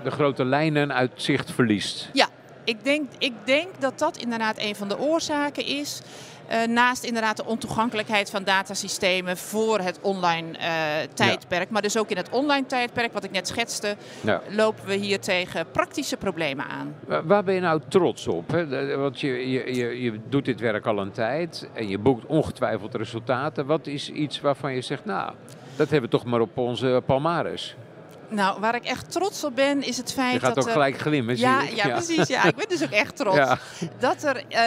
de 0.03 0.11
grote 0.11 0.45
lijnen 0.45 0.93
uit 0.95 1.11
zicht 1.15 1.51
verliest. 1.51 2.09
Ja, 2.13 2.27
ik 2.65 2.85
denk, 2.85 3.11
ik 3.19 3.33
denk 3.45 3.69
dat 3.79 3.99
dat 3.99 4.17
inderdaad 4.17 4.59
een 4.59 4.75
van 4.77 4.89
de 4.89 4.99
oorzaken 4.99 5.67
is. 5.67 6.01
Eh, 6.47 6.63
naast 6.67 7.05
inderdaad 7.05 7.37
de 7.37 7.45
ontoegankelijkheid 7.45 8.31
van 8.31 8.45
datasystemen 8.45 9.37
voor 9.37 9.79
het 9.79 9.99
online 10.01 10.59
eh, 10.59 10.69
tijdperk. 11.15 11.71
Maar 11.71 11.83
dus 11.83 11.99
ook 11.99 12.11
in 12.11 12.17
het 12.17 12.29
online 12.31 12.67
tijdperk, 12.67 13.13
wat 13.13 13.25
ik 13.25 13.31
net 13.31 13.49
schetste, 13.49 13.97
Ja. 14.21 14.41
lopen 14.51 14.87
we 14.87 14.95
hier 14.95 15.21
tegen 15.21 15.67
praktische 15.73 16.17
problemen 16.17 16.67
aan. 16.69 16.95
Wa- 17.07 17.25
Waar 17.25 17.45
ben 17.45 17.55
je 17.55 17.61
nou 17.61 17.81
trots 17.89 18.27
op? 18.27 18.51
Hè? 18.51 18.97
Want 18.97 19.21
je, 19.21 19.51
je, 19.51 19.75
je, 19.75 20.03
je 20.03 20.21
doet 20.29 20.45
dit 20.45 20.61
werk 20.61 20.87
al 20.87 20.99
een 20.99 21.13
tijd 21.13 21.69
en 21.73 21.89
je 21.89 21.99
boekt 21.99 22.27
ongetwijfeld 22.27 22.95
resultaten. 22.95 23.67
Wat 23.67 23.87
is 23.87 24.11
iets 24.11 24.41
waarvan 24.41 24.75
je 24.75 24.81
zegt, 24.81 25.05
nou, 25.05 25.33
dat 25.77 25.91
hebben 25.91 26.11
we 26.11 26.17
toch 26.17 26.25
maar 26.25 26.41
op 26.41 26.59
onze 26.59 27.03
palmares. 27.07 27.77
Nou, 28.29 28.61
waar 28.61 28.75
ik 28.75 28.85
echt 28.85 29.13
trots 29.13 29.45
op 29.45 29.55
ben, 29.55 29.83
is 29.83 29.97
het 29.97 30.13
feit 30.13 30.33
Je 30.33 30.39
gaat 30.41 30.49
dat 30.55 30.59
ook 30.59 30.67
er- 30.67 30.73
gelijk 30.73 30.99
glimmen, 30.99 31.37
zie 31.37 31.47
Ja, 31.47 31.63
ik. 31.63 31.71
ja, 31.75 31.89
precies. 31.89 32.29
Ja. 32.29 32.45
Ik 32.45 32.55
ben 32.57 32.69
dus 32.69 32.83
ook 32.83 32.91
echt 32.91 33.17
trots. 33.21 33.37
Ja. 33.37 33.59
Dat 33.99 34.23
er 34.23 34.43
eh, 34.49 34.63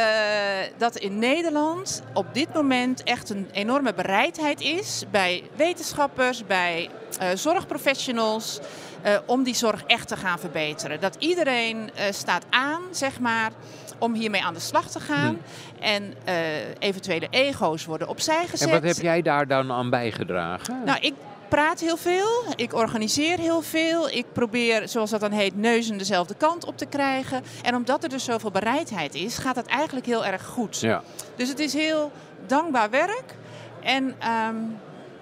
dat 0.77 0.95
in 0.95 1.19
Nederland 1.19 2.01
op 2.13 2.33
dit 2.33 2.53
moment 2.53 3.03
echt 3.03 3.29
een 3.29 3.49
enorme 3.51 3.93
bereidheid 3.93 4.61
is 4.61 5.03
bij 5.11 5.43
wetenschappers, 5.55 6.45
bij 6.45 6.89
eh, 7.19 7.27
zorgprofessionals, 7.35 8.59
eh, 9.01 9.17
om 9.25 9.43
die 9.43 9.55
zorg 9.55 9.83
echt 9.87 10.07
te 10.07 10.17
gaan 10.17 10.39
verbeteren. 10.39 10.99
Dat 10.99 11.15
iedereen 11.19 11.89
staat 12.11 12.45
aan, 12.49 12.81
zeg 12.91 13.19
maar, 13.19 13.51
om 13.99 14.13
hiermee 14.13 14.43
aan 14.43 14.53
de 14.53 14.59
slag 14.59 14.89
te 14.89 14.99
gaan. 14.99 15.37
En 15.79 16.13
eh, 16.23 16.35
eventuele 16.79 17.27
ego's 17.29 17.85
worden 17.85 18.07
opzij 18.07 18.47
gezet. 18.47 18.67
En 18.67 18.73
wat 18.81 18.95
heb 18.95 19.03
jij 19.03 19.21
daar 19.21 19.47
dan 19.47 19.71
aan 19.71 19.89
bijgedragen? 19.89 20.81
Nou, 20.85 20.97
ik 21.01 21.13
praat 21.50 21.80
heel 21.80 21.98
veel, 21.98 22.44
ik 22.56 22.74
organiseer 22.74 23.39
heel 23.39 23.62
veel. 23.62 24.10
Ik 24.10 24.25
probeer, 24.34 24.89
zoals 24.89 25.10
dat 25.10 25.20
dan 25.20 25.32
heet, 25.32 25.56
neuzen 25.56 25.98
dezelfde 25.98 26.36
kant 26.38 26.66
op 26.66 26.77
te 26.77 26.86
krijgen. 26.86 27.44
En 27.63 27.75
omdat 27.75 28.04
er 28.04 28.10
dus 28.10 28.24
zoveel 28.24 28.51
bereidheid 28.51 29.16
is, 29.16 29.38
gaat 29.38 29.56
het 29.56 29.66
eigenlijk 29.66 30.06
heel 30.06 30.25
erg 30.25 30.46
goed. 30.46 30.80
ja. 30.80 31.04
Dus 31.36 31.50
het 31.50 31.60
is 31.60 31.74
heel 31.74 32.12
dankbaar 32.48 32.89
werk. 32.89 33.36
En, 33.82 34.16
ehm, 34.20 34.56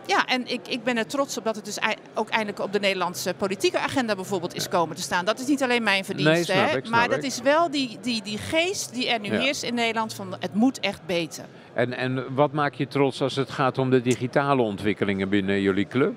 ja, 0.05 0.25
en 0.25 0.47
ik, 0.51 0.67
ik 0.67 0.83
ben 0.83 0.97
er 0.97 1.05
trots 1.07 1.38
op 1.38 1.43
dat 1.43 1.55
het 1.55 1.65
dus 1.65 1.77
ook 2.13 2.29
eindelijk 2.29 2.59
op 2.59 2.74
de 2.74 2.79
Nederlandse 2.79 3.33
politieke 3.38 3.79
agenda 3.79 4.15
bijvoorbeeld 4.15 4.55
is 4.55 4.67
komen 4.69 4.95
te 4.95 5.01
staan. 5.01 5.25
Dat 5.25 5.39
is 5.39 5.47
niet 5.47 5.63
alleen 5.63 5.83
mijn 5.83 6.05
verdienste, 6.05 6.51
hè, 6.53 6.77
ik, 6.77 6.89
maar 6.89 7.09
dat 7.09 7.24
is 7.24 7.41
wel 7.41 7.71
die, 7.71 7.97
die, 8.01 8.21
die 8.21 8.38
geest 8.38 8.93
die 8.93 9.09
er 9.09 9.19
nu 9.19 9.31
Ja. 9.31 9.39
heerst 9.39 9.63
in 9.63 9.74
Nederland 9.74 10.13
van 10.13 10.35
het 10.39 10.53
moet 10.53 10.79
echt 10.79 11.05
beter. 11.05 11.45
En, 11.74 11.93
en 11.93 12.25
wat 12.35 12.51
maak 12.51 12.74
je 12.74 12.88
trots 12.88 13.21
als 13.21 13.35
het 13.35 13.50
gaat 13.51 13.77
om 13.77 13.89
de 13.89 14.01
digitale 14.01 14.62
ontwikkelingen 14.62 15.29
binnen 15.29 15.62
jullie 15.62 15.88
club? 15.88 16.13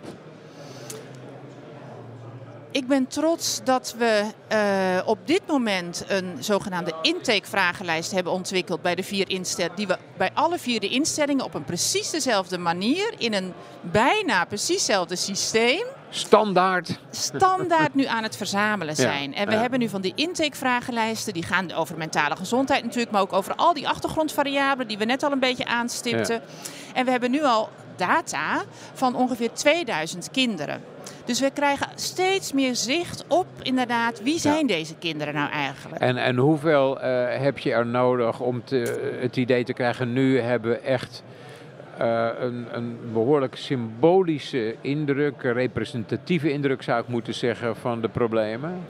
Ik 2.79 2.87
ben 2.87 3.07
trots 3.07 3.61
dat 3.65 3.95
we 3.99 4.25
eh, 4.49 5.09
op 5.09 5.19
dit 5.25 5.41
moment 5.47 6.05
een 6.09 6.37
zogenaamde 6.41 6.95
intakevragenlijst 7.03 8.11
hebben 8.11 8.33
ontwikkeld 8.33 8.83
bij 8.83 8.95
de 8.95 9.03
vier 9.03 9.31
instellingen. 9.31 9.77
Die 9.77 9.87
we 9.87 9.99
bij 10.17 10.31
alle 10.35 10.59
vier 10.59 10.81
de 10.81 10.89
instellingen 10.89 11.45
op 11.45 11.55
een 11.55 11.65
precies 11.65 12.11
dezelfde 12.11 12.59
manier, 12.59 13.15
in 13.19 13.35
een 13.35 13.53
bijna 13.81 14.45
precies 14.45 14.77
hetzelfde 14.77 15.17
systeem, 15.17 15.85
Standaard. 16.11 16.99
standaard 17.11 17.95
nu 17.95 18.05
aan 18.05 18.23
het 18.23 18.37
verzamelen 18.37 18.95
Ja, 18.97 19.03
zijn. 19.03 19.35
En 19.35 19.47
we 19.47 19.53
ja. 19.53 19.61
hebben 19.61 19.79
nu 19.79 19.89
van 19.89 20.01
die 20.01 20.13
intakevragenlijsten, 20.15 21.33
die 21.33 21.43
gaan 21.43 21.73
over 21.73 21.97
mentale 21.97 22.37
gezondheid 22.37 22.83
natuurlijk, 22.83 23.11
maar 23.11 23.21
ook 23.21 23.33
over 23.33 23.55
al 23.55 23.75
die 23.75 23.89
achtergrondvariabelen 23.89 24.89
die 24.89 24.99
we 24.99 25.05
net 25.05 25.23
al 25.23 25.33
een 25.33 25.39
beetje 25.39 25.67
aanstipten. 25.67 26.43
En 26.95 27.05
we 27.05 27.11
hebben 27.11 27.31
nu 27.31 27.45
al 27.45 27.69
data 27.97 28.63
van 28.95 29.15
ongeveer 29.15 29.53
2000 29.53 30.31
kinderen. 30.31 30.83
Dus 31.29 31.41
we 31.41 31.51
krijgen 31.51 31.89
steeds 31.95 32.53
meer 32.53 32.75
zicht 32.75 33.25
op 33.27 33.47
inderdaad 33.63 34.23
wie 34.23 34.39
zijn 34.39 34.67
deze 34.67 34.95
kinderen 34.95 35.35
nou 35.35 35.51
eigenlijk. 35.51 36.03
En, 36.03 36.17
en 36.17 36.37
hoeveel 36.37 37.01
eh, 37.01 37.41
heb 37.41 37.59
je 37.59 37.73
er 37.73 37.87
nodig 37.87 38.41
om 38.41 38.65
te, 38.65 39.17
het 39.21 39.37
idee 39.37 39.65
te 39.65 39.73
krijgen, 39.73 40.13
nu 40.13 40.41
hebben 40.41 40.71
we 40.71 40.79
echt 40.79 41.23
eh, 41.99 42.29
een, 42.39 42.67
een 42.73 42.99
behoorlijk 43.13 43.57
symbolische 43.57 44.77
indruk, 44.81 45.43
representatieve 45.43 46.53
indruk 46.53 46.83
zou 46.83 47.01
ik 47.01 47.09
moeten 47.09 47.35
zeggen, 47.35 47.77
van 47.77 48.01
de 48.01 48.09
problemen? 48.09 48.87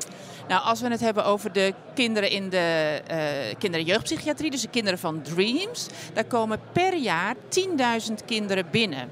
Nou, 0.48 0.62
als 0.62 0.80
we 0.80 0.88
het 0.88 1.00
hebben 1.00 1.24
over 1.24 1.52
de 1.52 1.74
kinderen 1.94 2.30
in 2.30 2.48
de 2.48 3.00
eh 3.06 3.18
kinder- 3.58 3.80
en 3.80 3.86
jeugdpsychiatrie, 3.86 4.50
dus 4.50 4.62
de 4.62 4.68
kinderen 4.68 4.98
van 4.98 5.22
Dreams, 5.22 5.88
daar 6.12 6.24
komen 6.24 6.60
per 6.72 6.96
jaar 6.96 7.34
10.000 7.34 8.14
kinderen 8.26 8.64
binnen. 8.70 9.08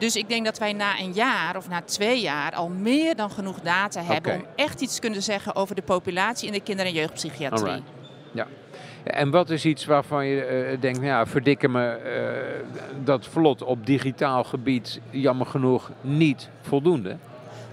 Dus 0.00 0.16
ik 0.16 0.28
denk 0.28 0.44
dat 0.44 0.58
wij 0.58 0.72
na 0.72 0.98
een 1.00 1.12
jaar 1.12 1.56
of 1.56 1.68
na 1.68 1.82
twee 1.82 2.20
jaar 2.20 2.54
al 2.54 2.68
meer 2.68 3.16
dan 3.16 3.30
genoeg 3.30 3.60
data 3.60 4.02
hebben 4.02 4.34
om 4.34 4.44
echt 4.56 4.80
iets 4.80 4.94
te 4.94 5.00
kunnen 5.00 5.22
zeggen 5.22 5.54
over 5.54 5.74
de 5.74 5.82
populatie 5.82 6.46
in 6.46 6.52
de 6.52 6.60
kinder- 6.60 6.86
en 6.86 6.92
jeugdpsychiatrie. 6.92 7.66
Alright. 7.66 7.90
Ja. 8.32 8.46
En 9.04 9.30
wat 9.30 9.50
is 9.50 9.64
iets 9.64 9.84
waarvan 9.84 10.26
je 10.26 10.44
eh, 10.44 10.80
denkt, 10.80 10.98
nou 10.98 11.10
ja, 11.10 11.26
verdikken 11.26 11.70
me 11.70 11.86
eh, 11.86 13.04
dat 13.04 13.26
vlot 13.26 13.62
op 13.62 13.86
digitaal 13.86 14.44
gebied 14.44 15.00
jammer 15.10 15.46
genoeg 15.46 15.90
niet 16.00 16.48
voldoende? 16.60 17.16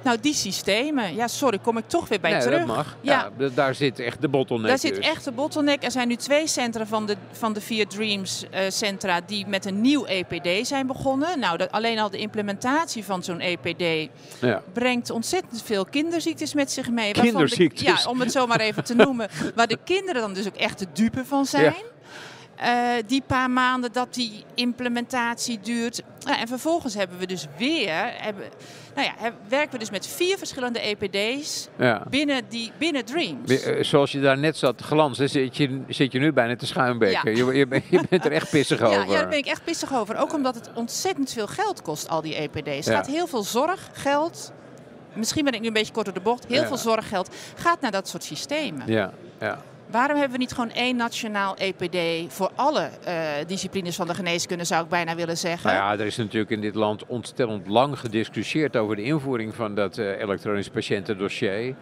Nou, 0.07 0.19
die 0.19 0.33
systemen, 0.33 1.15
ja, 1.15 1.27
sorry, 1.27 1.57
kom 1.59 1.77
ik 1.77 1.87
toch 1.87 2.07
weer 2.07 2.19
bij 2.19 2.31
nee, 2.31 2.41
terug. 2.41 2.57
dat 2.57 2.67
mag. 2.67 2.97
Ja. 3.01 3.29
Daar 3.53 3.75
zit 3.75 3.99
echt 3.99 4.21
de 4.21 4.27
bottleneck 4.27 4.67
Daar 4.67 4.79
zit 4.79 4.95
dus. 4.95 5.05
echt 5.05 5.23
de 5.23 5.31
bottleneck. 5.31 5.83
Er 5.83 5.91
zijn 5.91 6.07
nu 6.07 6.15
twee 6.15 6.47
centra 6.47 6.85
van 6.85 7.05
de, 7.05 7.15
van 7.31 7.53
de 7.53 7.61
vier 7.61 7.87
Dreams 7.87 8.45
eh, 8.51 8.61
centra 8.69 9.21
die 9.25 9.47
met 9.47 9.65
een 9.65 9.81
nieuw 9.81 10.05
EPD 10.05 10.67
zijn 10.67 10.87
begonnen. 10.87 11.39
Nou, 11.39 11.57
dat, 11.57 11.71
alleen 11.71 11.99
al 11.99 12.09
de 12.09 12.17
implementatie 12.17 13.03
van 13.03 13.23
zo'n 13.23 13.39
EPD 13.39 14.09
Ja. 14.41 14.61
brengt 14.73 15.09
ontzettend 15.09 15.61
veel 15.63 15.85
kinderziektes 15.85 16.53
met 16.53 16.71
zich 16.71 16.89
mee. 16.89 17.13
de- 17.13 17.21
Kinderziektes? 17.21 17.81
ja, 18.03 18.09
om 18.09 18.19
het 18.19 18.31
zo 18.31 18.47
maar 18.47 18.59
even 18.59 18.83
te 18.83 18.95
noemen. 18.95 19.29
Waar 19.55 19.67
de 19.67 19.77
kinderen 19.83 20.21
dan 20.21 20.33
dus 20.33 20.47
ook 20.47 20.55
echt 20.55 20.79
de 20.79 20.87
dupe 20.93 21.25
van 21.25 21.45
zijn. 21.45 21.63
Ja. 21.63 21.73
Eh, 22.57 23.03
die 23.07 23.21
paar 23.27 23.49
maanden 23.51 23.91
dat 23.91 24.13
die 24.13 24.43
implementatie 24.55 25.59
duurt. 25.59 26.01
En 26.39 26.47
vervolgens 26.47 26.93
hebben 26.93 27.17
we 27.17 27.25
dus 27.25 27.45
weer, 27.57 28.11
hebben, 28.21 28.45
nou 28.97 29.09
ja, 29.21 29.33
werken 29.49 29.71
we 29.71 29.77
dus 29.77 29.89
met 29.89 30.07
vier 30.07 30.37
verschillende 30.37 30.79
EPD's 30.79 31.67
Ja. 31.77 32.03
binnen, 32.09 32.41
die, 32.49 32.71
binnen 32.77 33.05
Dreams. 33.05 33.63
Eh, 33.63 33.83
Zoals 33.83 34.11
je 34.11 34.19
daar 34.19 34.37
net 34.37 34.57
zat 34.57 34.81
glanzen, 34.81 35.29
zit 35.29 35.57
je, 35.57 35.81
zit 35.87 36.11
je 36.11 36.19
nu 36.19 36.33
bijna 36.33 36.55
te 36.55 36.65
schuimbekken. 36.65 37.35
Ja. 37.35 37.45
Je, 37.45 37.57
je, 37.57 37.67
bent- 37.67 37.83
je 37.89 38.03
bent 38.09 38.25
er 38.25 38.31
echt 38.31 38.49
pissig 38.49 38.81
over. 38.87 38.99
ja, 38.99 39.05
daar 39.05 39.27
ben 39.29 39.37
ik 39.37 39.45
echt 39.45 39.63
pissig 39.63 39.93
over. 39.95 40.17
Ook 40.17 40.33
omdat 40.33 40.55
het 40.55 40.69
ontzettend 40.73 41.33
veel 41.33 41.47
geld 41.47 41.81
kost, 41.81 42.09
al 42.09 42.21
die 42.21 42.35
EPD's. 42.35 42.85
Het 42.85 42.95
gaat 42.95 43.07
heel 43.07 43.27
veel 43.27 43.43
zorggeld. 43.43 44.51
Misschien 45.13 45.43
ben 45.43 45.53
ik 45.53 45.61
nu 45.61 45.67
een 45.67 45.73
beetje 45.73 45.93
kort 45.93 46.05
door 46.05 46.13
de 46.13 46.19
bocht. 46.21 46.45
Heel 46.47 46.61
Ja. 46.61 46.67
veel 46.67 46.77
zorggeld 46.77 47.29
gaat 47.55 47.81
naar 47.81 47.91
dat 47.91 48.07
soort 48.07 48.23
systemen. 48.23 48.83
Ja, 48.91 49.11
ja. 49.39 49.61
Waarom 49.91 50.17
hebben 50.17 50.37
we 50.37 50.43
niet 50.43 50.53
gewoon 50.53 50.71
één 50.71 50.95
nationaal 50.95 51.55
EPD 51.57 52.33
voor 52.33 52.51
alle 52.55 52.89
eh, 53.03 53.15
disciplines 53.47 53.95
van 53.95 54.07
de 54.07 54.13
geneeskunde, 54.13 54.63
zou 54.63 54.83
ik 54.83 54.89
bijna 54.89 55.15
willen 55.15 55.37
zeggen? 55.37 55.73
Nou 55.73 55.83
ja, 55.83 55.99
er 55.99 56.05
is 56.05 56.17
natuurlijk 56.17 56.51
in 56.51 56.61
dit 56.61 56.75
land 56.75 57.05
ontstellend 57.05 57.67
lang 57.67 57.99
gediscussieerd 57.99 58.75
over 58.75 58.95
de 58.95 59.03
invoering 59.03 59.55
van 59.55 59.75
dat 59.75 59.97
eh, 59.97 60.19
elektronisch 60.19 60.69
patiëntendossier. 60.69 61.75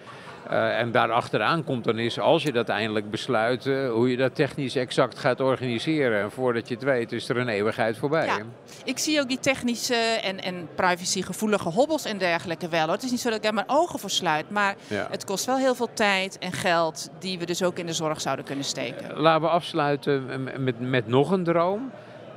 Eh, 0.49 0.79
en 0.79 0.91
daarachteraan 0.91 1.63
komt 1.63 1.83
dan 1.83 1.97
eens, 1.97 2.19
als 2.19 2.43
je 2.43 2.51
dat 2.51 2.69
eindelijk 2.69 3.09
besluit, 3.11 3.65
eh, 3.65 3.89
hoe 3.91 4.09
je 4.11 4.17
dat 4.17 4.35
technisch 4.35 4.75
exact 4.75 5.19
gaat 5.19 5.39
organiseren. 5.41 6.21
En 6.21 6.31
voordat 6.31 6.67
je 6.67 6.73
het 6.73 6.83
weet, 6.83 7.11
is 7.11 7.29
er 7.29 7.37
een 7.37 7.47
eeuwigheid 7.47 7.97
voorbij. 7.97 8.25
Ja. 8.25 8.37
Ik 8.83 8.97
zie 8.97 9.19
ook 9.19 9.27
die 9.27 9.39
technische 9.39 9.95
en, 9.95 10.41
en 10.41 10.67
privacygevoelige 10.75 11.69
hobbels 11.69 12.05
en 12.05 12.17
dergelijke 12.17 12.67
wel. 12.69 12.83
Hoor. 12.83 12.93
Het 12.93 13.03
is 13.03 13.11
niet 13.11 13.19
zo 13.19 13.27
dat 13.27 13.37
ik 13.37 13.43
daar 13.43 13.53
mijn 13.53 13.69
ogen 13.69 13.99
voor 13.99 14.09
sluit, 14.09 14.49
maar 14.49 14.75
Ja. 14.87 15.07
het 15.11 15.25
kost 15.25 15.45
wel 15.45 15.57
heel 15.57 15.75
veel 15.75 15.89
tijd 15.93 16.37
en 16.39 16.51
geld 16.51 17.09
die 17.19 17.39
we 17.39 17.45
dus 17.45 17.63
ook 17.63 17.77
in 17.77 17.85
de 17.85 17.93
zorg 17.93 18.21
zouden 18.21 18.45
kunnen 18.45 18.65
steken. 18.65 19.17
Laten 19.19 19.41
we 19.41 19.47
afsluiten 19.47 20.43
met, 20.63 20.79
met 20.79 21.07
nog 21.07 21.31
een 21.31 21.43
droom. 21.43 21.91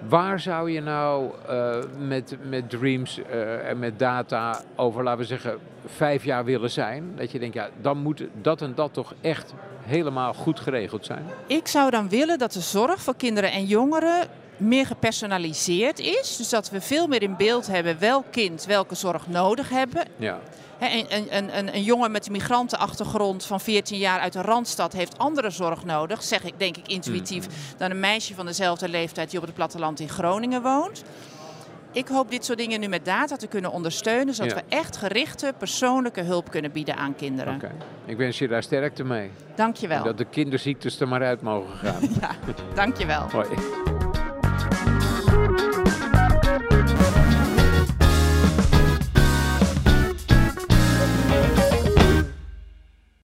Waar 0.08 0.40
zou 0.40 0.70
je 0.70 0.80
nou 0.80 1.30
uh, 1.50 1.76
met, 1.98 2.36
met 2.48 2.70
Dreams 2.70 3.18
uh, 3.18 3.68
en 3.68 3.78
met 3.78 3.98
data 3.98 4.60
over, 4.76 5.02
laten 5.02 5.20
we 5.20 5.26
zeggen, 5.26 5.58
vijf 5.86 6.24
jaar 6.24 6.44
willen 6.44 6.70
zijn? 6.70 7.12
Dat 7.16 7.30
je 7.30 7.38
denkt, 7.38 7.54
ja, 7.54 7.68
dan 7.80 7.98
moet 7.98 8.22
dat 8.42 8.62
en 8.62 8.74
dat 8.74 8.92
toch 8.92 9.14
echt 9.20 9.54
helemaal 9.82 10.34
goed 10.34 10.60
geregeld 10.60 11.06
zijn? 11.06 11.24
Ik 11.46 11.66
zou 11.66 11.90
dan 11.90 12.08
willen 12.08 12.38
dat 12.38 12.52
de 12.52 12.60
zorg 12.60 13.00
voor 13.00 13.16
kinderen 13.16 13.52
en 13.52 13.64
jongeren 13.64 14.26
meer 14.56 14.86
gepersonaliseerd 14.86 15.98
is. 15.98 16.36
Dus 16.36 16.48
dat 16.48 16.70
we 16.70 16.80
veel 16.80 17.06
meer 17.06 17.22
in 17.22 17.36
beeld 17.36 17.66
hebben 17.66 17.98
welk 17.98 18.24
kind 18.30 18.64
welke 18.64 18.94
zorg 18.94 19.26
nodig 19.26 19.68
hebben. 19.68 20.04
Ja. 20.16 20.38
Een, 20.78 21.06
een, 21.08 21.56
een, 21.58 21.74
een, 21.74 21.82
jongen 21.82 22.10
met 22.10 22.26
een 22.26 22.32
migrantenachtergrond 22.32 23.44
van 23.44 23.60
14 23.60 23.98
jaar 23.98 24.20
uit 24.20 24.34
een 24.34 24.42
randstad 24.42 24.92
heeft 24.92 25.18
andere 25.18 25.50
zorg 25.50 25.84
nodig, 25.84 26.22
zeg 26.22 26.44
ik 26.44 26.54
denk 26.56 26.76
ik 26.76 26.88
intuïtief, 26.88 27.46
mm. 27.46 27.52
dan 27.76 27.90
een 27.90 28.00
meisje 28.00 28.34
van 28.34 28.46
dezelfde 28.46 28.88
leeftijd 28.88 29.30
die 29.30 29.38
op 29.38 29.44
het 29.44 29.54
platteland 29.54 30.00
in 30.00 30.08
Groningen 30.08 30.62
woont. 30.62 31.04
Ik 31.92 32.08
hoop 32.08 32.30
dit 32.30 32.44
soort 32.44 32.58
dingen 32.58 32.80
nu 32.80 32.88
met 32.88 33.04
data 33.04 33.36
te 33.36 33.46
kunnen 33.46 33.72
ondersteunen, 33.72 34.34
zodat 34.34 34.52
we 34.54 34.62
echt 34.68 34.96
gerichte 34.96 35.54
persoonlijke 35.58 36.20
hulp 36.20 36.50
kunnen 36.50 36.72
bieden 36.72 36.96
aan 36.96 37.14
kinderen. 37.14 37.54
Oké, 37.54 37.70
ik 38.04 38.16
wens 38.16 38.38
je 38.38 38.48
daar 38.48 38.62
sterkte 38.62 39.04
mee. 39.04 39.30
Dankjewel. 39.54 39.98
En 39.98 40.04
dat 40.04 40.18
de 40.18 40.24
kinderziektes 40.24 41.00
er 41.00 41.08
maar 41.08 41.22
uit 41.22 41.42
mogen 41.42 41.76
gaan. 41.76 42.02
ja, 42.20 42.30
dankjewel. 42.74 43.30
Hoi. 43.30 43.87